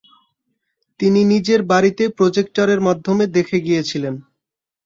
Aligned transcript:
তিনি 0.99 1.21
নিজের 1.25 1.61
বাড়িতে 1.71 2.03
প্রজেক্টারের 2.17 2.79
মাধ্যমে 2.81 3.25
দেখে 3.35 3.57
গিয়েছিলেন। 3.59 4.15